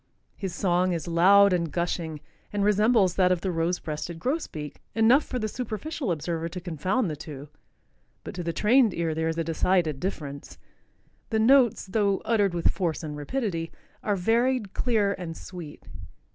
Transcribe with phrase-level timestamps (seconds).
[0.35, 5.23] His song is loud and gushing and resembles that of the rose breasted grosbeak enough
[5.23, 7.49] for the superficial observer to confound the two,
[8.23, 10.57] but to the trained ear there is a decided difference.
[11.29, 15.83] The notes, though uttered with force and rapidity, are varied, clear and sweet.